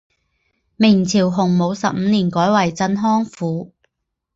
[0.77, 3.71] 明朝洪武十五年改为镇康府。